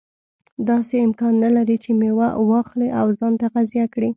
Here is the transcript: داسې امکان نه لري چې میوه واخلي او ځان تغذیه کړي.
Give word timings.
داسې 0.69 0.95
امکان 1.07 1.33
نه 1.43 1.49
لري 1.55 1.77
چې 1.83 1.91
میوه 2.01 2.27
واخلي 2.51 2.89
او 2.99 3.07
ځان 3.19 3.33
تغذیه 3.43 3.85
کړي. 3.93 4.09